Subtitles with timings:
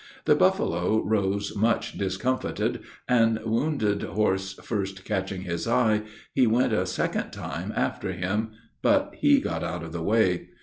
[0.25, 6.01] The buffalo rose much discomfitted, and, the wounded horse first catching his eye,
[6.33, 8.49] he went a second time after him;
[8.81, 10.47] but he got out of the way.